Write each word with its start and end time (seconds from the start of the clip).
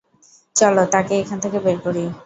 চলো 0.55 0.83
তাকে 0.93 1.13
এখান 1.21 1.37
থেকে 1.43 1.57
বের 1.65 1.77
করি। 1.85 2.03